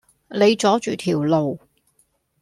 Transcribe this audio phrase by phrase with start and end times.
[0.31, 1.59] 你阻住條路